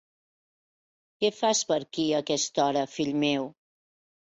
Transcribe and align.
Què 1.21 1.31
fas 1.41 1.63
per 1.75 1.79
aquí 1.85 2.09
a 2.15 2.25
aquesta 2.27 2.67
hora, 2.67 2.91
fill 2.99 3.17
meu? 3.31 3.51